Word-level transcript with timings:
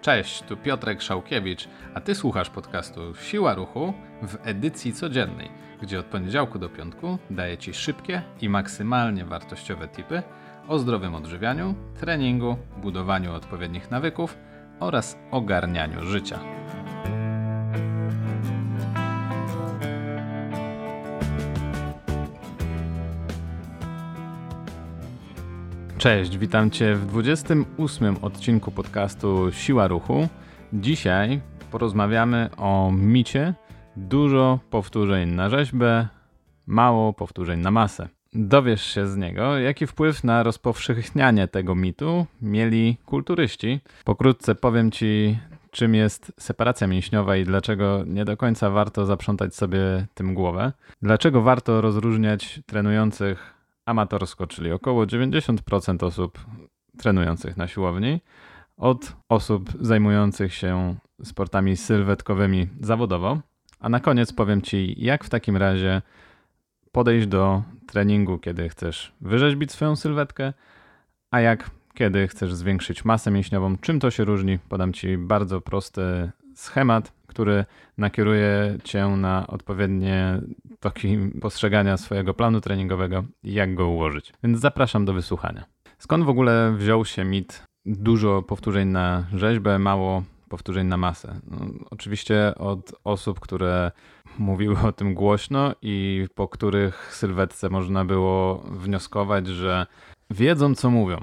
Cześć, 0.00 0.42
tu 0.42 0.56
Piotrek 0.56 1.02
Szałkiewicz, 1.02 1.68
a 1.94 2.00
ty 2.00 2.14
słuchasz 2.14 2.50
podcastu 2.50 3.14
Siła 3.14 3.54
Ruchu 3.54 3.92
w 4.22 4.36
edycji 4.42 4.92
codziennej, 4.92 5.50
gdzie 5.82 6.00
od 6.00 6.06
poniedziałku 6.06 6.58
do 6.58 6.68
piątku 6.68 7.18
daję 7.30 7.58
ci 7.58 7.74
szybkie 7.74 8.22
i 8.40 8.48
maksymalnie 8.48 9.24
wartościowe 9.24 9.88
tipy 9.88 10.22
o 10.68 10.78
zdrowym 10.78 11.14
odżywianiu, 11.14 11.74
treningu, 12.00 12.56
budowaniu 12.76 13.34
odpowiednich 13.34 13.90
nawyków 13.90 14.38
oraz 14.80 15.18
ogarnianiu 15.30 16.04
życia. 16.04 16.61
Cześć, 26.02 26.38
witam 26.38 26.70
Cię 26.70 26.94
w 26.94 27.06
28 27.06 28.16
odcinku 28.22 28.70
podcastu 28.70 29.52
Siła 29.52 29.88
Ruchu. 29.88 30.28
Dzisiaj 30.72 31.40
porozmawiamy 31.70 32.50
o 32.56 32.90
micie 32.92 33.54
dużo 33.96 34.58
powtórzeń 34.70 35.30
na 35.30 35.50
rzeźbę, 35.50 36.08
mało 36.66 37.12
powtórzeń 37.12 37.60
na 37.60 37.70
masę. 37.70 38.08
Dowiesz 38.32 38.82
się 38.82 39.06
z 39.06 39.16
niego, 39.16 39.58
jaki 39.58 39.86
wpływ 39.86 40.24
na 40.24 40.42
rozpowszechnianie 40.42 41.48
tego 41.48 41.74
mitu 41.74 42.26
mieli 42.40 42.96
kulturyści. 43.06 43.80
Pokrótce 44.04 44.54
powiem 44.54 44.90
Ci, 44.90 45.38
czym 45.70 45.94
jest 45.94 46.32
separacja 46.38 46.86
mięśniowa 46.86 47.36
i 47.36 47.44
dlaczego 47.44 48.04
nie 48.06 48.24
do 48.24 48.36
końca 48.36 48.70
warto 48.70 49.06
zaprzątać 49.06 49.54
sobie 49.54 50.06
tym 50.14 50.34
głowę. 50.34 50.72
Dlaczego 51.02 51.42
warto 51.42 51.80
rozróżniać 51.80 52.60
trenujących 52.66 53.51
amatorsko, 53.86 54.46
czyli 54.46 54.72
około 54.72 55.04
90% 55.06 56.04
osób 56.04 56.38
trenujących 56.98 57.56
na 57.56 57.68
siłowni, 57.68 58.20
od 58.76 59.16
osób 59.28 59.70
zajmujących 59.80 60.54
się 60.54 60.96
sportami 61.24 61.76
sylwetkowymi 61.76 62.68
zawodowo. 62.80 63.40
A 63.80 63.88
na 63.88 64.00
koniec 64.00 64.32
powiem 64.32 64.62
Ci, 64.62 64.94
jak 65.04 65.24
w 65.24 65.28
takim 65.28 65.56
razie 65.56 66.02
podejść 66.92 67.26
do 67.26 67.62
treningu, 67.86 68.38
kiedy 68.38 68.68
chcesz 68.68 69.12
wyrzeźbić 69.20 69.72
swoją 69.72 69.96
sylwetkę, 69.96 70.52
a 71.30 71.40
jak 71.40 71.70
kiedy 71.94 72.28
chcesz 72.28 72.54
zwiększyć 72.54 73.04
masę 73.04 73.30
mięśniową. 73.30 73.76
Czym 73.76 74.00
to 74.00 74.10
się 74.10 74.24
różni? 74.24 74.58
Podam 74.58 74.92
Ci 74.92 75.18
bardzo 75.18 75.60
prosty 75.60 76.30
schemat, 76.54 77.12
który 77.26 77.64
nakieruje 77.98 78.78
Cię 78.84 79.08
na 79.08 79.46
odpowiednie 79.46 80.40
toki 80.80 81.18
postrzegania 81.40 81.96
swojego 81.96 82.34
planu 82.34 82.60
treningowego 82.60 83.24
i 83.42 83.52
jak 83.52 83.74
go 83.74 83.88
ułożyć. 83.88 84.32
Więc 84.44 84.60
zapraszam 84.60 85.04
do 85.04 85.12
wysłuchania. 85.12 85.64
Skąd 85.98 86.24
w 86.24 86.28
ogóle 86.28 86.72
wziął 86.76 87.04
się 87.04 87.24
mit 87.24 87.62
dużo 87.86 88.42
powtórzeń 88.42 88.88
na 88.88 89.26
rzeźbę, 89.34 89.78
mało 89.78 90.22
powtórzeń 90.48 90.86
na 90.86 90.96
masę? 90.96 91.40
No, 91.50 91.66
oczywiście 91.90 92.54
od 92.54 92.94
osób, 93.04 93.40
które 93.40 93.90
mówiły 94.38 94.78
o 94.78 94.92
tym 94.92 95.14
głośno 95.14 95.74
i 95.82 96.26
po 96.34 96.48
których 96.48 97.14
sylwetce 97.14 97.70
można 97.70 98.04
było 98.04 98.58
wnioskować, 98.58 99.46
że 99.46 99.86
wiedzą 100.30 100.74
co 100.74 100.90
mówią 100.90 101.20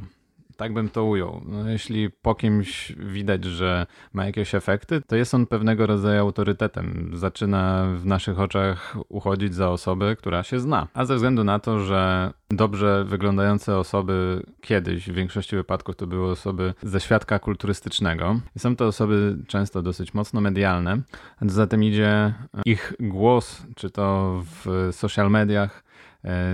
tak 0.59 0.73
bym 0.73 0.89
to 0.89 1.03
ujął. 1.03 1.41
No, 1.45 1.69
jeśli 1.69 2.09
po 2.09 2.35
kimś 2.35 2.91
widać, 2.97 3.45
że 3.45 3.87
ma 4.13 4.25
jakieś 4.25 4.55
efekty, 4.55 5.01
to 5.07 5.15
jest 5.15 5.33
on 5.33 5.45
pewnego 5.45 5.87
rodzaju 5.87 6.21
autorytetem. 6.21 7.11
Zaczyna 7.13 7.85
w 7.97 8.05
naszych 8.05 8.39
oczach 8.39 8.95
uchodzić 9.09 9.55
za 9.55 9.69
osobę, 9.69 10.15
która 10.15 10.43
się 10.43 10.59
zna. 10.59 10.87
A 10.93 11.05
ze 11.05 11.15
względu 11.15 11.43
na 11.43 11.59
to, 11.59 11.79
że 11.79 12.31
dobrze 12.49 13.05
wyglądające 13.05 13.77
osoby 13.77 14.43
kiedyś, 14.61 15.09
w 15.09 15.13
większości 15.13 15.55
wypadków 15.55 15.95
to 15.95 16.07
były 16.07 16.31
osoby 16.31 16.73
ze 16.83 16.99
świadka 16.99 17.39
kulturystycznego. 17.39 18.39
I 18.55 18.59
są 18.59 18.75
to 18.75 18.87
osoby 18.87 19.37
często 19.47 19.81
dosyć 19.81 20.13
mocno 20.13 20.41
medialne. 20.41 21.01
A 21.41 21.45
za 21.45 21.67
tym 21.67 21.83
idzie 21.83 22.33
ich 22.65 22.93
głos, 22.99 23.65
czy 23.75 23.89
to 23.89 24.35
w 24.45 24.89
social 24.91 25.31
mediach, 25.31 25.88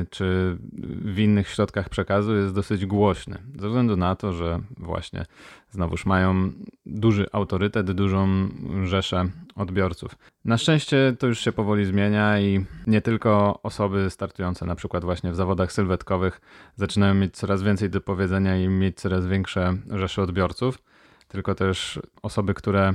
czy 0.09 0.57
w 1.05 1.19
innych 1.19 1.49
środkach 1.49 1.89
przekazu 1.89 2.35
jest 2.35 2.53
dosyć 2.53 2.85
głośny. 2.85 3.37
Ze 3.55 3.67
względu 3.67 3.97
na 3.97 4.15
to, 4.15 4.33
że 4.33 4.59
właśnie 4.77 5.25
znowuż 5.71 6.05
mają 6.05 6.51
duży 6.85 7.25
autorytet, 7.31 7.91
dużą 7.91 8.49
rzeszę 8.83 9.25
odbiorców. 9.55 10.15
Na 10.45 10.57
szczęście 10.57 11.15
to 11.19 11.27
już 11.27 11.39
się 11.39 11.51
powoli 11.51 11.85
zmienia 11.85 12.39
i 12.39 12.65
nie 12.87 13.01
tylko 13.01 13.59
osoby 13.63 14.09
startujące 14.09 14.65
na 14.65 14.75
przykład 14.75 15.05
właśnie 15.05 15.31
w 15.31 15.35
zawodach 15.35 15.71
sylwetkowych 15.71 16.41
zaczynają 16.75 17.13
mieć 17.13 17.35
coraz 17.35 17.63
więcej 17.63 17.89
do 17.89 18.01
powiedzenia 18.01 18.57
i 18.57 18.67
mieć 18.67 18.97
coraz 18.97 19.27
większe 19.27 19.77
rzesze 19.89 20.21
odbiorców, 20.21 20.79
tylko 21.27 21.55
też 21.55 21.99
osoby, 22.21 22.53
które 22.53 22.93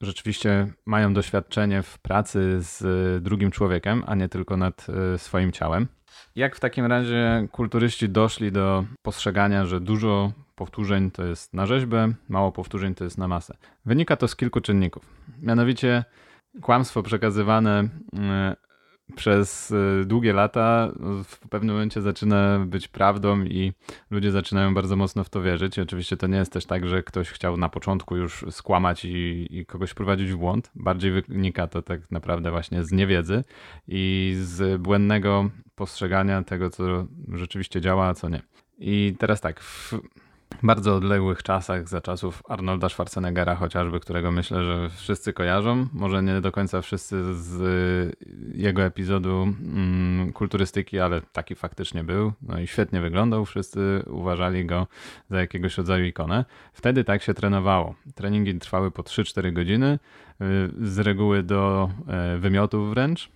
rzeczywiście 0.00 0.66
mają 0.86 1.14
doświadczenie 1.14 1.82
w 1.82 1.98
pracy 1.98 2.56
z 2.60 2.82
drugim 3.22 3.50
człowiekiem, 3.50 4.02
a 4.06 4.14
nie 4.14 4.28
tylko 4.28 4.56
nad 4.56 4.86
e, 5.14 5.18
swoim 5.18 5.52
ciałem. 5.52 5.88
Jak 6.36 6.56
w 6.56 6.60
takim 6.60 6.86
razie 6.86 7.48
kulturyści 7.52 8.08
doszli 8.08 8.52
do 8.52 8.84
postrzegania, 9.02 9.66
że 9.66 9.80
dużo 9.80 10.32
powtórzeń 10.54 11.10
to 11.10 11.24
jest 11.24 11.54
na 11.54 11.66
rzeźbę, 11.66 12.12
mało 12.28 12.52
powtórzeń 12.52 12.94
to 12.94 13.04
jest 13.04 13.18
na 13.18 13.28
masę? 13.28 13.56
Wynika 13.84 14.16
to 14.16 14.28
z 14.28 14.36
kilku 14.36 14.60
czynników. 14.60 15.04
Mianowicie 15.42 16.04
kłamstwo 16.62 17.02
przekazywane 17.02 17.88
e, 18.18 18.56
przez 19.16 19.70
y, 19.70 20.04
długie 20.06 20.32
lata 20.32 20.92
w 21.24 21.48
pewnym 21.48 21.74
momencie 21.74 22.02
zaczyna 22.02 22.58
być 22.66 22.88
prawdą 22.88 23.44
i 23.44 23.72
ludzie 24.10 24.30
zaczynają 24.30 24.74
bardzo 24.74 24.96
mocno 24.96 25.24
w 25.24 25.30
to 25.30 25.42
wierzyć. 25.42 25.78
I 25.78 25.80
oczywiście 25.80 26.16
to 26.16 26.26
nie 26.26 26.36
jest 26.36 26.52
też 26.52 26.66
tak, 26.66 26.88
że 26.88 27.02
ktoś 27.02 27.30
chciał 27.30 27.56
na 27.56 27.68
początku 27.68 28.16
już 28.16 28.44
skłamać 28.50 29.04
i, 29.04 29.46
i 29.50 29.66
kogoś 29.66 29.94
prowadzić 29.94 30.32
w 30.32 30.36
błąd. 30.36 30.70
Bardziej 30.74 31.22
wynika 31.22 31.66
to 31.66 31.82
tak 31.82 32.10
naprawdę 32.10 32.50
właśnie 32.50 32.84
z 32.84 32.92
niewiedzy 32.92 33.44
i 33.88 34.34
z 34.42 34.82
błędnego 34.82 35.50
postrzegania 35.74 36.42
tego, 36.42 36.70
co 36.70 37.06
rzeczywiście 37.32 37.80
działa, 37.80 38.06
a 38.06 38.14
co 38.14 38.28
nie. 38.28 38.42
I 38.78 39.16
teraz 39.18 39.40
tak, 39.40 39.60
w, 39.60 39.94
bardzo 40.62 40.94
odległych 40.94 41.42
czasach, 41.42 41.88
za 41.88 42.00
czasów 42.00 42.42
Arnolda 42.48 42.88
Schwarzeneggera 42.88 43.54
chociażby, 43.54 44.00
którego 44.00 44.30
myślę, 44.30 44.64
że 44.64 44.90
wszyscy 44.90 45.32
kojarzą, 45.32 45.86
może 45.92 46.22
nie 46.22 46.40
do 46.40 46.52
końca 46.52 46.82
wszyscy 46.82 47.34
z 47.34 48.16
jego 48.54 48.82
epizodu 48.82 49.42
mm, 49.42 50.32
kulturystyki, 50.32 51.00
ale 51.00 51.20
taki 51.20 51.54
faktycznie 51.54 52.04
był, 52.04 52.32
no 52.42 52.60
i 52.60 52.66
świetnie 52.66 53.00
wyglądał, 53.00 53.44
wszyscy 53.44 54.02
uważali 54.06 54.66
go 54.66 54.86
za 55.30 55.40
jakiegoś 55.40 55.78
rodzaju 55.78 56.04
ikonę. 56.04 56.44
Wtedy 56.72 57.04
tak 57.04 57.22
się 57.22 57.34
trenowało. 57.34 57.94
Treningi 58.14 58.58
trwały 58.58 58.90
po 58.90 59.02
3-4 59.02 59.52
godziny, 59.52 59.98
y, 60.40 60.88
z 60.88 60.98
reguły 60.98 61.42
do 61.42 61.90
e, 62.08 62.38
wymiotów 62.38 62.90
wręcz, 62.90 63.30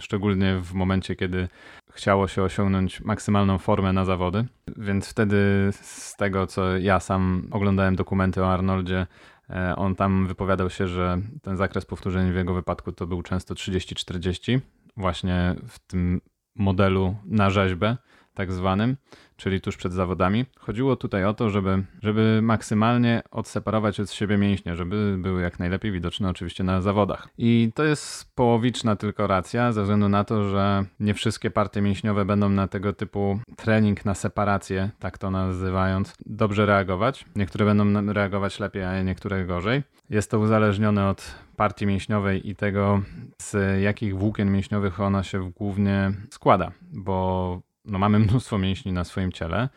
szczególnie 0.00 0.58
w 0.62 0.74
momencie, 0.74 1.16
kiedy 1.16 1.48
chciało 1.92 2.28
się 2.28 2.42
osiągnąć 2.42 3.00
maksymalną 3.00 3.58
formę 3.58 3.92
na 3.92 4.04
zawody, 4.04 4.44
więc 4.76 5.08
wtedy 5.08 5.36
z 5.72 6.16
tego, 6.16 6.46
co 6.46 6.76
ja 6.76 7.00
sam 7.00 7.48
oglądałem 7.50 7.96
dokumenty 7.96 8.42
o 8.42 8.52
Arnoldzie, 8.52 9.06
e, 9.50 9.76
on 9.76 9.94
tam 9.94 10.26
wypowiadał 10.26 10.70
się, 10.70 10.86
że 10.86 11.20
ten 11.42 11.56
zakres 11.56 11.84
powtórzeń 11.84 12.32
w 12.32 12.36
jego 12.36 12.54
wypadku 12.54 12.92
to 12.92 13.06
był 13.06 13.22
często 13.22 13.54
30-40, 13.54 14.60
właśnie 14.96 15.54
w 15.68 15.78
tym 15.78 16.20
modelu 16.54 17.16
na 17.24 17.50
rzeźbę 17.50 17.96
tak 18.34 18.52
zwanym, 18.52 18.96
czyli 19.36 19.60
tuż 19.60 19.76
przed 19.76 19.92
zawodami. 19.92 20.44
Chodziło 20.58 20.96
tutaj 20.96 21.24
o 21.24 21.34
to, 21.34 21.50
żeby, 21.50 21.84
żeby 22.02 22.40
maksymalnie 22.42 23.22
odseparować 23.30 24.00
od 24.00 24.10
siebie 24.10 24.38
mięśnie, 24.38 24.76
żeby 24.76 25.16
były 25.18 25.42
jak 25.42 25.58
najlepiej 25.58 25.92
widoczne 25.92 26.28
oczywiście 26.28 26.64
na 26.64 26.80
zawodach. 26.80 27.28
I 27.38 27.72
to 27.74 27.84
jest 27.84 28.34
połowiczna 28.34 28.96
tylko 28.96 29.26
racja, 29.26 29.72
ze 29.72 29.82
względu 29.82 30.08
na 30.08 30.24
to, 30.24 30.48
że 30.48 30.84
nie 31.00 31.14
wszystkie 31.14 31.50
partie 31.50 31.80
mięśniowe 31.80 32.24
będą 32.24 32.48
na 32.48 32.68
tego 32.68 32.92
typu 32.92 33.40
trening 33.56 34.04
na 34.04 34.14
separację, 34.14 34.90
tak 34.98 35.18
to 35.18 35.30
nazywając, 35.30 36.14
dobrze 36.26 36.66
reagować. 36.66 37.24
Niektóre 37.36 37.64
będą 37.64 38.12
reagować 38.12 38.60
lepiej, 38.60 38.84
a 38.84 39.02
niektóre 39.02 39.46
gorzej. 39.46 39.82
Jest 40.10 40.30
to 40.30 40.38
uzależnione 40.38 41.08
od 41.08 41.34
partii 41.56 41.86
mięśniowej 41.86 42.50
i 42.50 42.56
tego, 42.56 43.02
z 43.42 43.82
jakich 43.82 44.18
włókien 44.18 44.52
mięśniowych 44.52 45.00
ona 45.00 45.22
się 45.22 45.50
głównie 45.50 46.12
składa, 46.30 46.72
bo 46.92 47.60
no 47.86 47.98
mamy 47.98 48.18
mnóstwo 48.18 48.58
mięśni 48.58 48.92
na 48.92 49.04
swoim 49.04 49.32
ciele 49.32 49.68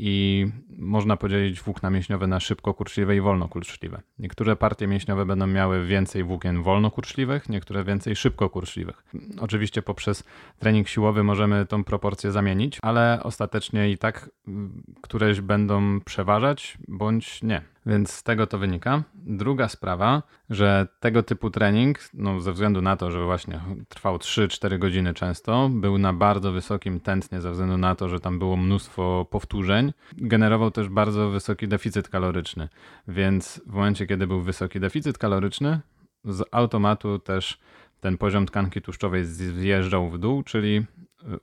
i 0.00 0.46
można 0.78 1.16
podzielić 1.16 1.60
włókna 1.60 1.90
mięśniowe 1.90 2.26
na 2.26 2.40
szybko 2.40 2.74
kurczliwe 2.74 3.16
i 3.16 3.20
wolno 3.20 3.48
kurczliwe. 3.48 4.02
Niektóre 4.18 4.56
partie 4.56 4.86
mięśniowe 4.86 5.26
będą 5.26 5.46
miały 5.46 5.86
więcej 5.86 6.24
włókien 6.24 6.62
wolno 6.62 6.90
kurczliwych, 6.90 7.48
niektóre 7.48 7.84
więcej 7.84 8.16
szybko 8.16 8.50
kurczliwych. 8.50 9.04
Oczywiście 9.40 9.82
poprzez 9.82 10.24
trening 10.58 10.88
siłowy 10.88 11.24
możemy 11.24 11.66
tą 11.66 11.84
proporcję 11.84 12.32
zamienić, 12.32 12.78
ale 12.82 13.20
ostatecznie 13.22 13.90
i 13.90 13.98
tak 13.98 14.30
mm, 14.48 14.82
któreś 15.02 15.40
będą 15.40 16.00
przeważać 16.00 16.78
bądź 16.88 17.42
nie. 17.42 17.62
Więc 17.88 18.12
z 18.12 18.22
tego 18.22 18.46
to 18.46 18.58
wynika. 18.58 19.02
Druga 19.14 19.68
sprawa, 19.68 20.22
że 20.50 20.86
tego 21.00 21.22
typu 21.22 21.50
trening, 21.50 21.98
no 22.14 22.40
ze 22.40 22.52
względu 22.52 22.82
na 22.82 22.96
to, 22.96 23.10
że 23.10 23.24
właśnie 23.24 23.60
trwał 23.88 24.16
3-4 24.16 24.78
godziny 24.78 25.14
często, 25.14 25.68
był 25.68 25.98
na 25.98 26.12
bardzo 26.12 26.52
wysokim 26.52 27.00
tętnie, 27.00 27.40
ze 27.40 27.50
względu 27.50 27.76
na 27.76 27.94
to, 27.94 28.08
że 28.08 28.20
tam 28.20 28.38
było 28.38 28.56
mnóstwo 28.56 29.26
powtórzeń, 29.30 29.92
generował 30.12 30.70
też 30.70 30.88
bardzo 30.88 31.30
wysoki 31.30 31.68
deficyt 31.68 32.08
kaloryczny. 32.08 32.68
Więc 33.08 33.60
w 33.66 33.72
momencie, 33.72 34.06
kiedy 34.06 34.26
był 34.26 34.42
wysoki 34.42 34.80
deficyt 34.80 35.18
kaloryczny, 35.18 35.80
z 36.24 36.42
automatu 36.50 37.18
też 37.18 37.58
ten 38.00 38.18
poziom 38.18 38.46
tkanki 38.46 38.82
tłuszczowej 38.82 39.24
zjeżdżał 39.24 40.10
w 40.10 40.18
dół, 40.18 40.42
czyli 40.42 40.86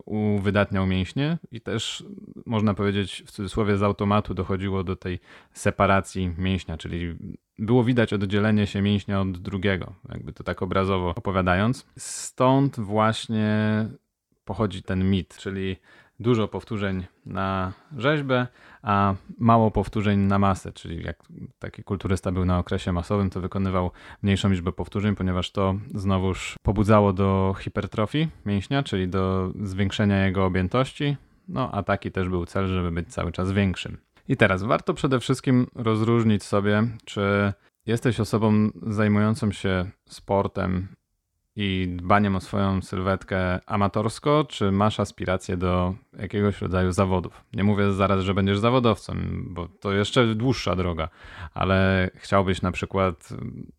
uwydatniał 0.06 0.88
mięśnie 0.88 1.38
i 1.52 1.62
też 1.62 2.04
można 2.46 2.74
powiedzieć 2.74 3.24
w 3.26 3.32
cudzysłowie 3.32 3.78
z 3.78 3.84
automatu 3.84 4.34
dochodziło 4.34 4.84
do 4.84 4.96
tej 4.96 5.20
separacji 5.54 6.34
mięśnia, 6.38 6.78
czyli 6.78 7.16
było 7.60 7.84
widać 7.84 8.14
oddzielenie 8.14 8.68
się 8.68 8.82
mięśnia 8.82 9.22
od 9.22 9.38
drugiego, 9.38 9.94
jakby 10.10 10.34
to 10.34 10.44
tak 10.44 10.62
obrazowo 10.62 11.10
opowiadając. 11.16 11.86
Stąd 11.98 12.80
właśnie 12.80 13.86
pochodzi 14.46 14.84
ten 14.84 15.10
mit, 15.10 15.38
czyli 15.38 15.76
dużo 16.20 16.48
powtórzeń 16.48 17.06
na 17.26 17.74
rzeźbę, 17.98 18.48
a 18.82 19.16
mało 19.40 19.72
powtórzeń 19.72 20.20
na 20.20 20.40
masę, 20.40 20.74
czyli 20.74 21.04
jak 21.04 21.24
taki 21.60 21.84
kulturysta 21.84 22.32
był 22.32 22.46
na 22.46 22.60
okresie 22.60 22.92
masowym, 22.92 23.30
to 23.30 23.42
wykonywał 23.42 23.92
mniejszą 24.24 24.50
liczbę 24.50 24.72
powtórzeń, 24.72 25.16
ponieważ 25.16 25.52
to 25.52 25.76
znowuż 25.96 26.56
pobudzało 26.64 27.14
do 27.14 27.56
hipertrofii 27.60 28.28
mięśnia, 28.46 28.84
czyli 28.84 29.08
do 29.08 29.52
zwiększenia 29.64 30.26
jego 30.26 30.46
objętości, 30.46 31.18
no 31.48 31.72
a 31.72 31.84
taki 31.84 32.12
też 32.12 32.30
był 32.30 32.46
cel, 32.46 32.68
żeby 32.68 32.92
być 32.92 33.08
cały 33.08 33.32
czas 33.32 33.52
większym. 33.52 33.98
I 34.28 34.38
teraz 34.38 34.64
warto 34.64 34.94
przede 34.94 35.20
wszystkim 35.20 35.68
rozróżnić 35.76 36.44
sobie, 36.44 36.84
czy 37.06 37.54
jesteś 37.86 38.20
osobą 38.20 38.70
zajmującą 38.88 39.52
się 39.52 39.90
sportem 40.10 40.88
i 41.56 41.88
dbaniem 41.90 42.36
o 42.36 42.42
swoją 42.42 42.82
sylwetkę 42.82 43.60
amatorsko, 43.66 44.46
czy 44.50 44.72
masz 44.72 45.00
aspiracje 45.00 45.58
do 45.58 45.96
jakiegoś 46.20 46.62
rodzaju 46.62 46.92
zawodów? 46.92 47.46
Nie 47.54 47.64
mówię 47.64 47.92
zaraz, 47.92 48.24
że 48.24 48.34
będziesz 48.34 48.60
zawodowcem, 48.60 49.46
bo 49.50 49.68
to 49.68 49.94
jeszcze 49.94 50.36
dłuższa 50.36 50.76
droga, 50.76 51.10
ale 51.54 52.10
chciałbyś 52.16 52.62
na 52.62 52.72
przykład 52.72 53.30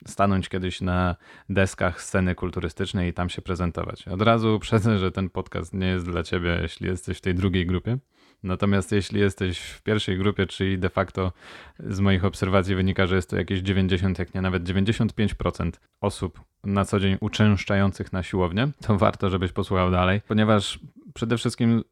stanąć 0.06 0.49
kiedyś 0.49 0.81
na 0.81 1.17
deskach 1.49 2.02
sceny 2.02 2.34
kulturystycznej 2.34 3.11
i 3.11 3.12
tam 3.12 3.28
się 3.28 3.43
prezentować. 3.43 4.08
Od 4.08 4.23
razu 4.23 4.56
uprzedzę, 4.56 4.99
że 4.99 5.12
ten 5.12 5.31
podcast 5.31 5.75
nie 5.75 5.87
jest 5.87 6.11
dla 6.11 6.23
ciebie, 6.23 6.58
jeśli 6.62 6.87
jesteś 6.87 7.19
w 7.19 7.20
tej 7.20 7.34
drugiej 7.34 7.67
grupie. 7.67 7.99
Natomiast 8.46 8.93
jeśli 8.93 9.20
jesteś 9.20 9.58
w 9.58 9.82
pierwszej 9.82 10.19
grupie, 10.19 10.46
czyli 10.46 10.78
de 10.78 10.88
facto 10.88 11.32
z 11.81 12.00
moich 12.00 12.25
obserwacji 12.25 12.75
wynika, 12.75 13.06
że 13.06 13.16
jest 13.16 13.31
to 13.31 13.37
jakieś 13.37 13.60
90, 13.60 14.19
jak 14.19 14.34
nie 14.34 14.40
nawet 14.40 14.64
95% 14.64 15.70
osób 16.00 16.40
na 16.64 16.84
co 16.84 17.00
dzień 17.00 17.16
uczęszczających 17.20 18.12
na 18.12 18.22
siłownię, 18.22 18.69
to 18.81 18.98
warto, 18.98 19.31
żebyś 19.31 19.52
posłuchał 19.52 19.90
dalej, 19.90 20.20
ponieważ 20.28 20.78
przede 21.14 21.38
wszystkim 21.38 21.84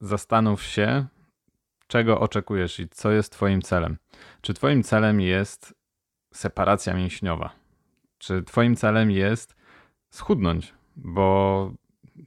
zastanów 0.00 0.62
się, 0.62 1.06
czego 1.86 2.20
oczekujesz 2.20 2.80
i 2.80 2.88
co 2.88 3.10
jest 3.10 3.32
Twoim 3.32 3.62
celem. 3.62 3.96
Czy 4.40 4.54
Twoim 4.54 4.82
celem 4.82 5.20
jest 5.20 5.74
separacja 6.34 6.94
mięśniowa? 6.94 7.52
Czy 8.18 8.42
Twoim 8.42 8.76
celem 8.76 9.10
jest 9.10 9.56
schudnąć? 10.10 10.74
Bo 10.96 11.72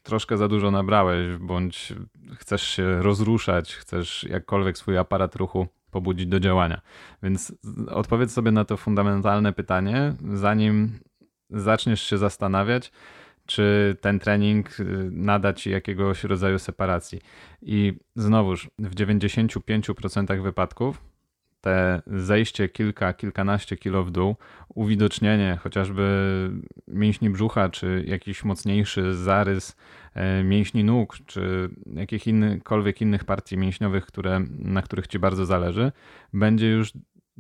troszkę 0.04 0.38
za 0.38 0.48
dużo 0.48 0.72
nabrałeś, 0.72 1.38
bądź 1.38 1.94
chcesz 2.36 2.62
się 2.62 3.02
rozruszać, 3.02 3.76
chcesz 3.76 4.24
jakkolwiek 4.24 4.78
swój 4.78 4.98
aparat 4.98 5.36
ruchu 5.36 5.68
pobudzić 5.92 6.28
do 6.28 6.40
działania. 6.40 6.82
Więc 7.24 7.54
odpowiedz 7.90 8.34
sobie 8.34 8.52
na 8.52 8.66
to 8.66 8.78
fundamentalne 8.78 9.54
pytanie, 9.54 10.14
zanim 10.34 11.00
zaczniesz 11.50 12.02
się 12.02 12.18
zastanawiać, 12.18 12.92
czy 13.46 13.96
ten 14.02 14.20
trening 14.20 14.80
y, 14.80 15.10
nada 15.12 15.54
ci 15.54 15.70
jakiegoś 15.70 16.24
rodzaju 16.24 16.60
separacji. 16.60 17.22
I 17.62 17.94
znowuż 18.16 18.70
w 18.80 18.96
95% 18.96 20.42
wypadków 20.42 21.02
te 21.66 22.02
zejście 22.08 22.70
kilka, 22.70 23.14
kilkanaście 23.14 23.78
kilo 23.78 24.04
w 24.04 24.12
dół, 24.12 24.36
uwidocznienie 24.76 25.58
chociażby 25.64 26.06
mięśni 26.88 27.30
brzucha, 27.30 27.70
czy 27.70 28.04
jakiś 28.08 28.44
mocniejszy 28.44 29.16
zarys 29.16 29.76
e, 30.14 30.44
mięśni 30.44 30.84
nóg, 30.84 31.18
czy 31.26 31.70
jakichkolwiek 31.94 33.02
innych 33.02 33.24
partii 33.24 33.58
mięśniowych, 33.58 34.06
które, 34.06 34.40
na 34.60 34.82
których 34.82 35.08
ci 35.08 35.20
bardzo 35.20 35.46
zależy, 35.46 35.92
będzie 36.34 36.70
już 36.70 36.94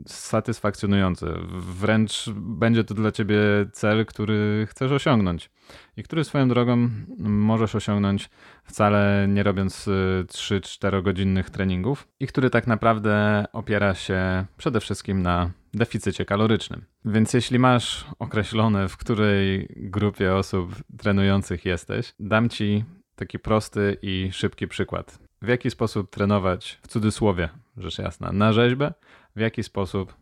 satysfakcjonujące. 0.07 1.33
Wręcz 1.59 2.29
będzie 2.35 2.83
to 2.83 2.93
dla 2.93 3.11
ciebie 3.11 3.37
cel, 3.71 4.05
który 4.05 4.67
chcesz 4.69 4.91
osiągnąć 4.91 5.49
i 5.97 6.03
który 6.03 6.23
swoją 6.23 6.47
drogą 6.47 6.89
możesz 7.19 7.75
osiągnąć 7.75 8.29
wcale 8.63 9.25
nie 9.29 9.43
robiąc 9.43 9.89
3-4 10.27 10.97
y, 10.99 11.01
godzinnych 11.01 11.49
treningów 11.49 12.07
i 12.19 12.27
który 12.27 12.49
tak 12.49 12.67
naprawdę 12.67 13.45
opiera 13.53 13.93
się 13.93 14.45
przede 14.57 14.79
wszystkim 14.79 15.21
na 15.21 15.51
deficycie 15.73 16.25
kalorycznym. 16.25 16.85
Więc 17.05 17.33
jeśli 17.33 17.59
masz 17.59 18.05
określone, 18.19 18.89
w 18.89 18.97
której 18.97 19.67
grupie 19.75 20.35
osób 20.35 20.75
trenujących 20.97 21.65
jesteś, 21.65 22.13
dam 22.19 22.49
ci 22.49 22.83
taki 23.15 23.39
prosty 23.39 23.97
i 24.01 24.29
szybki 24.31 24.67
przykład. 24.67 25.19
W 25.41 25.47
jaki 25.47 25.71
sposób 25.71 26.09
trenować, 26.09 26.79
w 26.81 26.87
cudzysłowie, 26.87 27.49
rzecz 27.77 27.97
jasna, 27.99 28.31
na 28.31 28.53
rzeźbę, 28.53 28.93
w 29.35 29.39
jaki 29.39 29.63
sposób 29.63 30.13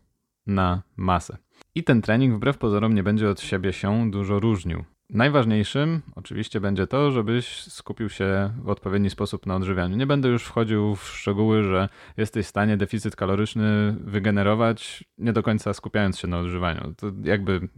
na 0.46 0.82
masę. 0.96 1.36
I 1.74 1.84
ten 1.84 2.02
trening 2.02 2.34
wbrew 2.34 2.58
pozorom 2.58 2.94
nie 2.94 3.02
będzie 3.02 3.30
od 3.30 3.40
siebie 3.40 3.72
się 3.72 4.10
dużo 4.10 4.40
różnił. 4.40 4.84
Najważniejszym 5.10 6.02
oczywiście 6.14 6.60
będzie 6.60 6.86
to, 6.86 7.10
żebyś 7.10 7.62
skupił 7.62 8.08
się 8.08 8.52
w 8.62 8.68
odpowiedni 8.68 9.10
sposób 9.10 9.46
na 9.46 9.56
odżywianiu. 9.56 9.96
Nie 9.96 10.06
będę 10.06 10.28
już 10.28 10.44
wchodził 10.44 10.96
w 10.96 11.08
szczegóły, 11.08 11.62
że 11.62 11.88
jesteś 12.16 12.46
w 12.46 12.48
stanie 12.48 12.76
deficyt 12.76 13.16
kaloryczny 13.16 13.96
wygenerować, 14.00 15.04
nie 15.18 15.32
do 15.32 15.42
końca 15.42 15.74
skupiając 15.74 16.18
się 16.18 16.28
na 16.28 16.38
odżywaniu. 16.38 16.94
To 16.96 17.06
jakby 17.24 17.68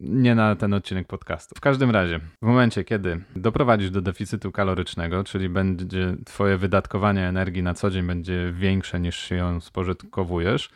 nie 0.00 0.34
na 0.34 0.56
ten 0.56 0.74
odcinek 0.74 1.06
podcastu. 1.06 1.54
W 1.56 1.60
każdym 1.60 1.90
razie, 1.90 2.20
w 2.42 2.46
momencie, 2.46 2.84
kiedy 2.84 3.20
doprowadzisz 3.36 3.90
do 3.90 4.02
deficytu 4.02 4.52
kalorycznego, 4.52 5.24
czyli 5.24 5.48
będzie 5.48 6.16
twoje 6.26 6.58
wydatkowanie 6.58 7.26
energii 7.26 7.62
na 7.62 7.74
co 7.74 7.90
dzień 7.90 8.06
będzie 8.06 8.52
większe 8.52 9.00
niż 9.00 9.16
się 9.18 9.34
ją 9.34 9.60
spożytkowujesz, 9.60 10.70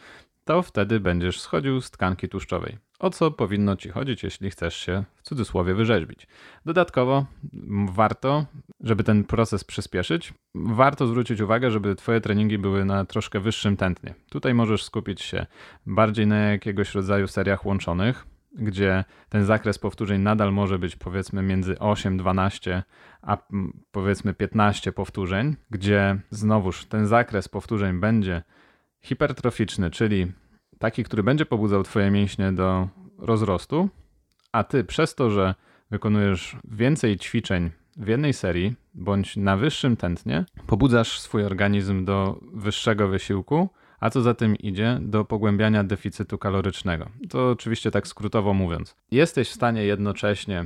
to 0.44 0.62
wtedy 0.62 1.00
będziesz 1.00 1.40
schodził 1.40 1.80
z 1.80 1.90
tkanki 1.90 2.28
tłuszczowej. 2.28 2.78
O 2.98 3.10
co 3.10 3.30
powinno 3.30 3.76
ci 3.76 3.88
chodzić, 3.88 4.22
jeśli 4.22 4.50
chcesz 4.50 4.76
się 4.76 5.04
w 5.16 5.22
cudzysłowie 5.22 5.74
wyrzeźbić? 5.74 6.26
Dodatkowo 6.64 7.26
warto, 7.92 8.46
żeby 8.80 9.04
ten 9.04 9.24
proces 9.24 9.64
przyspieszyć, 9.64 10.34
warto 10.54 11.06
zwrócić 11.06 11.40
uwagę, 11.40 11.70
żeby 11.70 11.94
twoje 11.94 12.20
treningi 12.20 12.58
były 12.58 12.84
na 12.84 13.04
troszkę 13.04 13.40
wyższym 13.40 13.76
tętnie. 13.76 14.14
Tutaj 14.30 14.54
możesz 14.54 14.84
skupić 14.84 15.22
się 15.22 15.46
bardziej 15.86 16.26
na 16.26 16.36
jakiegoś 16.36 16.94
rodzaju 16.94 17.28
seriach 17.28 17.66
łączonych, 17.66 18.26
gdzie 18.54 19.04
ten 19.28 19.44
zakres 19.44 19.78
powtórzeń 19.78 20.20
nadal 20.20 20.52
może 20.52 20.78
być 20.78 20.96
powiedzmy 20.96 21.42
między 21.42 21.78
8, 21.78 22.16
12 22.16 22.82
a 23.22 23.38
powiedzmy 23.92 24.34
15 24.34 24.92
powtórzeń, 24.92 25.56
gdzie 25.70 26.18
znowuż 26.30 26.84
ten 26.84 27.06
zakres 27.06 27.48
powtórzeń 27.48 28.00
będzie 28.00 28.42
hipertroficzny, 29.00 29.90
czyli 29.90 30.32
taki, 30.78 31.04
który 31.04 31.22
będzie 31.22 31.46
pobudzał 31.46 31.82
Twoje 31.82 32.10
mięśnie 32.10 32.52
do 32.52 32.88
rozrostu, 33.18 33.88
a 34.52 34.64
Ty 34.64 34.84
przez 34.84 35.14
to, 35.14 35.30
że 35.30 35.54
wykonujesz 35.90 36.56
więcej 36.64 37.18
ćwiczeń 37.18 37.70
w 37.96 38.08
jednej 38.08 38.32
serii 38.32 38.74
bądź 38.94 39.36
na 39.36 39.56
wyższym 39.56 39.96
tętnie, 39.96 40.44
pobudzasz 40.66 41.20
swój 41.20 41.44
organizm 41.44 42.04
do 42.04 42.40
wyższego 42.52 43.08
wysiłku, 43.08 43.68
a 44.02 44.10
co 44.10 44.22
za 44.22 44.34
tym 44.34 44.56
idzie, 44.56 44.98
do 45.02 45.24
pogłębiania 45.24 45.84
deficytu 45.84 46.38
kalorycznego. 46.38 47.10
To 47.30 47.50
oczywiście 47.50 47.90
tak 47.90 48.06
skrótowo 48.08 48.54
mówiąc. 48.54 48.96
Jesteś 49.10 49.48
w 49.48 49.52
stanie 49.52 49.84
jednocześnie 49.84 50.64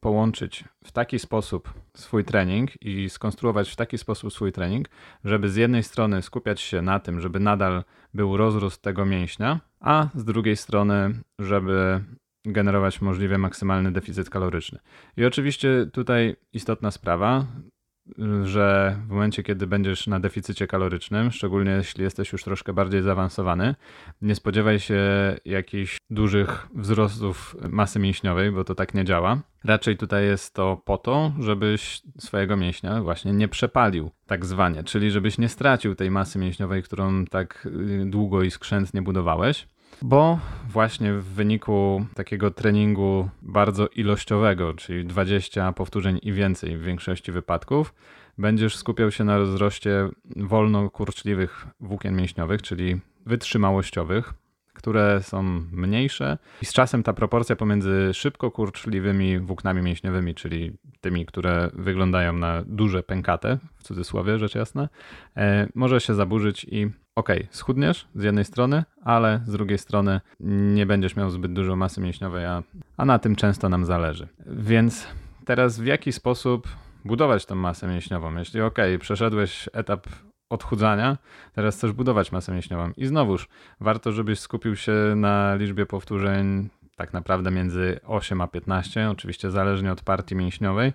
połączyć 0.00 0.64
w 0.84 0.92
taki 0.92 1.18
sposób 1.18 1.74
swój 1.96 2.24
trening 2.24 2.82
i 2.82 3.10
skonstruować 3.10 3.70
w 3.70 3.76
taki 3.76 3.98
sposób 3.98 4.32
swój 4.32 4.52
trening, 4.52 4.88
żeby 5.24 5.48
z 5.48 5.56
jednej 5.56 5.82
strony 5.82 6.22
skupiać 6.22 6.60
się 6.60 6.82
na 6.82 7.00
tym, 7.00 7.20
żeby 7.20 7.40
nadal 7.40 7.84
był 8.14 8.36
rozrost 8.36 8.82
tego 8.82 9.04
mięśnia, 9.04 9.60
a 9.80 10.08
z 10.14 10.24
drugiej 10.24 10.56
strony, 10.56 11.20
żeby 11.38 12.04
generować 12.44 13.00
możliwie 13.00 13.38
maksymalny 13.38 13.92
deficyt 13.92 14.30
kaloryczny. 14.30 14.78
I 15.16 15.24
oczywiście 15.24 15.86
tutaj 15.92 16.36
istotna 16.52 16.90
sprawa, 16.90 17.46
że 18.44 18.96
w 19.06 19.10
momencie, 19.10 19.42
kiedy 19.42 19.66
będziesz 19.66 20.06
na 20.06 20.20
deficycie 20.20 20.66
kalorycznym, 20.66 21.30
szczególnie 21.30 21.70
jeśli 21.70 22.04
jesteś 22.04 22.32
już 22.32 22.44
troszkę 22.44 22.72
bardziej 22.72 23.02
zaawansowany, 23.02 23.74
nie 24.22 24.34
spodziewaj 24.34 24.80
się 24.80 25.00
jakichś 25.44 25.96
dużych 26.10 26.68
wzrostów 26.74 27.56
masy 27.68 27.98
mięśniowej, 27.98 28.50
bo 28.50 28.64
to 28.64 28.74
tak 28.74 28.94
nie 28.94 29.04
działa. 29.04 29.38
Raczej 29.64 29.96
tutaj 29.96 30.24
jest 30.24 30.54
to 30.54 30.82
po 30.84 30.98
to, 30.98 31.32
żebyś 31.40 32.02
swojego 32.18 32.56
mięśnia 32.56 33.02
właśnie 33.02 33.32
nie 33.32 33.48
przepalił, 33.48 34.10
tak 34.26 34.46
zwanie, 34.46 34.84
czyli 34.84 35.10
żebyś 35.10 35.38
nie 35.38 35.48
stracił 35.48 35.94
tej 35.94 36.10
masy 36.10 36.38
mięśniowej, 36.38 36.82
którą 36.82 37.24
tak 37.24 37.66
y, 37.66 38.04
długo 38.06 38.42
i 38.42 38.50
skrzętnie 38.50 39.02
budowałeś 39.02 39.66
bo 40.02 40.38
właśnie 40.68 41.12
w 41.12 41.24
wyniku 41.24 42.06
takiego 42.14 42.50
treningu 42.50 43.28
bardzo 43.42 43.86
ilościowego, 43.86 44.74
czyli 44.74 45.04
20 45.04 45.72
powtórzeń 45.72 46.18
i 46.22 46.32
więcej 46.32 46.76
w 46.76 46.82
większości 46.82 47.32
wypadków, 47.32 47.94
będziesz 48.38 48.76
skupiał 48.76 49.10
się 49.10 49.24
na 49.24 49.38
rozroście 49.38 50.08
wolno 50.36 50.90
kurczliwych 50.90 51.66
włókien 51.80 52.16
mięśniowych, 52.16 52.62
czyli 52.62 53.00
wytrzymałościowych, 53.26 54.34
które 54.74 55.22
są 55.22 55.42
mniejsze 55.72 56.38
i 56.62 56.66
z 56.66 56.72
czasem 56.72 57.02
ta 57.02 57.12
proporcja 57.12 57.56
pomiędzy 57.56 58.10
szybko 58.14 58.50
kurczliwymi 58.50 59.38
włóknami 59.38 59.82
mięśniowymi, 59.82 60.34
czyli 60.34 60.72
tymi, 61.00 61.26
które 61.26 61.70
wyglądają 61.74 62.32
na 62.32 62.62
duże 62.66 63.02
pękate, 63.02 63.58
w 63.76 63.82
cudzysłowie 63.82 64.38
rzecz 64.38 64.54
jasna, 64.54 64.88
e, 65.36 65.68
może 65.74 66.00
się 66.00 66.14
zaburzyć 66.14 66.64
i 66.64 66.90
okej, 67.14 67.38
okay, 67.38 67.48
schudniesz 67.50 68.08
z 68.14 68.22
jednej 68.22 68.44
strony, 68.44 68.84
ale 69.02 69.40
z 69.46 69.52
drugiej 69.52 69.78
strony 69.78 70.20
nie 70.74 70.86
będziesz 70.86 71.16
miał 71.16 71.30
zbyt 71.30 71.52
dużo 71.52 71.76
masy 71.76 72.00
mięśniowej, 72.00 72.44
a, 72.44 72.62
a 72.96 73.04
na 73.04 73.18
tym 73.18 73.36
często 73.36 73.68
nam 73.68 73.84
zależy. 73.84 74.28
Więc 74.46 75.06
teraz 75.44 75.80
w 75.80 75.86
jaki 75.86 76.12
sposób 76.12 76.68
budować 77.04 77.46
tą 77.46 77.54
masę 77.54 77.86
mięśniową? 77.88 78.36
Jeśli 78.36 78.60
ok, 78.60 78.78
przeszedłeś 79.00 79.68
etap 79.72 80.06
odchudzania, 80.50 81.18
teraz 81.52 81.76
chcesz 81.76 81.92
budować 81.92 82.32
masę 82.32 82.52
mięśniową. 82.52 82.90
I 82.96 83.06
znowuż 83.06 83.48
warto, 83.80 84.12
żebyś 84.12 84.38
skupił 84.38 84.76
się 84.76 84.92
na 85.16 85.54
liczbie 85.54 85.86
powtórzeń 85.86 86.68
tak 86.96 87.12
naprawdę 87.12 87.50
między 87.50 88.00
8 88.06 88.40
a 88.40 88.46
15, 88.46 89.10
oczywiście 89.10 89.50
zależnie 89.50 89.92
od 89.92 90.02
partii 90.02 90.36
mięśniowej. 90.36 90.92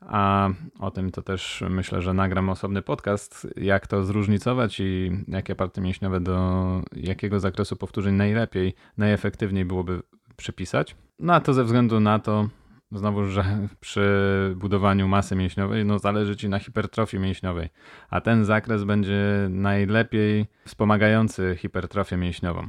A 0.00 0.48
o 0.78 0.90
tym 0.90 1.10
to 1.10 1.22
też 1.22 1.64
myślę, 1.70 2.02
że 2.02 2.14
nagram 2.14 2.50
osobny 2.50 2.82
podcast, 2.82 3.48
jak 3.56 3.86
to 3.86 4.04
zróżnicować 4.04 4.80
i 4.80 5.10
jakie 5.28 5.54
partie 5.54 5.80
mięśniowe 5.80 6.20
do 6.20 6.80
jakiego 6.96 7.40
zakresu 7.40 7.76
powtórzeń 7.76 8.14
najlepiej, 8.14 8.74
najefektywniej 8.98 9.64
byłoby 9.64 10.02
przypisać. 10.36 10.96
No 11.18 11.34
a 11.34 11.40
to 11.40 11.54
ze 11.54 11.64
względu 11.64 12.00
na 12.00 12.18
to, 12.18 12.48
znowu, 12.92 13.24
że 13.24 13.44
przy 13.80 14.08
budowaniu 14.56 15.08
masy 15.08 15.36
mięśniowej 15.36 15.84
no 15.84 15.98
zależy 15.98 16.36
ci 16.36 16.48
na 16.48 16.58
hipertrofii 16.58 17.18
mięśniowej, 17.18 17.68
a 18.10 18.20
ten 18.20 18.44
zakres 18.44 18.84
będzie 18.84 19.48
najlepiej 19.50 20.46
wspomagający 20.64 21.56
hipertrofię 21.58 22.16
mięśniową. 22.16 22.66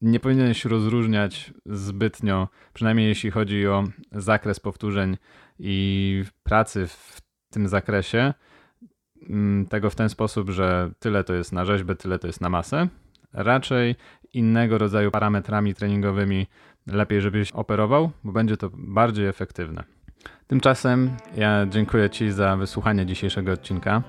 Nie 0.00 0.20
powinieneś 0.20 0.64
rozróżniać 0.64 1.52
zbytnio, 1.66 2.48
przynajmniej 2.74 3.08
jeśli 3.08 3.30
chodzi 3.30 3.66
o 3.66 3.84
zakres 4.12 4.60
powtórzeń 4.60 5.16
i 5.58 6.24
pracy 6.42 6.86
w 6.86 7.20
tym 7.50 7.68
zakresie, 7.68 8.34
mm, 9.28 9.66
tego 9.66 9.90
w 9.90 9.94
ten 9.94 10.08
sposób, 10.08 10.50
że 10.50 10.90
tyle 10.98 11.24
to 11.24 11.34
jest 11.34 11.52
na 11.52 11.64
rzeźbę, 11.64 11.96
tyle 11.96 12.18
to 12.18 12.26
jest 12.26 12.40
na 12.40 12.48
masę. 12.48 12.88
Raczej 13.32 13.94
innego 14.32 14.78
rodzaju 14.78 15.10
parametrami 15.10 15.74
treningowymi 15.74 16.46
lepiej, 16.86 17.20
żebyś 17.20 17.52
operował, 17.52 18.10
bo 18.24 18.32
będzie 18.32 18.56
to 18.56 18.70
bardziej 18.74 19.26
efektywne. 19.26 19.84
Tymczasem 20.46 21.10
ja 21.36 21.66
dziękuję 21.70 22.10
Ci 22.10 22.30
za 22.30 22.56
wysłuchanie 22.56 23.06
dzisiejszego 23.06 23.52
odcinka. 23.52 24.02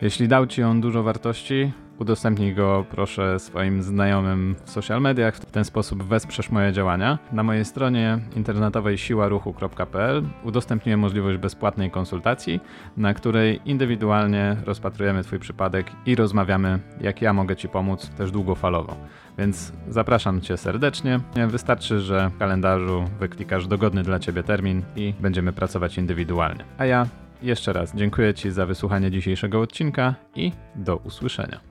Jeśli 0.00 0.28
dał 0.28 0.46
Ci 0.46 0.62
on 0.62 0.80
dużo 0.80 1.02
wartości, 1.02 1.72
udostępnij 1.98 2.54
go 2.54 2.84
proszę 2.90 3.38
swoim 3.38 3.82
znajomym 3.82 4.56
w 4.64 4.70
social 4.70 5.00
mediach. 5.00 5.36
W 5.36 5.50
ten 5.50 5.64
sposób 5.64 6.02
wesprzesz 6.02 6.50
moje 6.50 6.72
działania. 6.72 7.18
Na 7.32 7.42
mojej 7.42 7.64
stronie 7.64 8.18
internetowej 8.36 8.98
siłaruchu.pl 8.98 10.22
udostępniłem 10.44 11.00
możliwość 11.00 11.38
bezpłatnej 11.38 11.90
konsultacji, 11.90 12.60
na 12.96 13.14
której 13.14 13.60
indywidualnie 13.64 14.56
rozpatrujemy 14.64 15.22
Twój 15.22 15.38
przypadek 15.38 15.86
i 16.06 16.14
rozmawiamy, 16.14 16.78
jak 17.00 17.22
ja 17.22 17.32
mogę 17.32 17.56
Ci 17.56 17.68
pomóc 17.68 18.08
też 18.08 18.30
długofalowo. 18.30 18.96
Więc 19.38 19.72
zapraszam 19.88 20.40
Cię 20.40 20.56
serdecznie. 20.56 21.20
Wystarczy, 21.48 22.00
że 22.00 22.30
w 22.34 22.38
kalendarzu 22.38 23.04
wyklikasz 23.20 23.66
dogodny 23.66 24.02
dla 24.02 24.18
Ciebie 24.18 24.42
termin 24.42 24.82
i 24.96 25.14
będziemy 25.20 25.52
pracować 25.52 25.98
indywidualnie. 25.98 26.64
A 26.78 26.86
ja 26.86 27.06
jeszcze 27.42 27.72
raz 27.72 27.94
dziękuję 27.94 28.34
Ci 28.34 28.50
za 28.50 28.66
wysłuchanie 28.66 29.10
dzisiejszego 29.10 29.60
odcinka 29.60 30.14
i 30.34 30.52
do 30.74 30.96
usłyszenia. 30.96 31.67